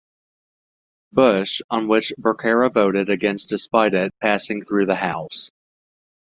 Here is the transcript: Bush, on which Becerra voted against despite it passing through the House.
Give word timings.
Bush, 1.13 1.61
on 1.69 1.87
which 1.87 2.11
Becerra 2.19 2.73
voted 2.73 3.11
against 3.11 3.49
despite 3.49 3.93
it 3.93 4.11
passing 4.19 4.63
through 4.63 4.87
the 4.87 4.95
House. 4.95 5.51